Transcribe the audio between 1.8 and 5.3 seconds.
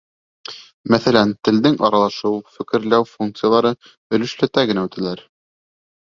аралашыу, фекерләү функциялары өлөшләтә генә үтәлә.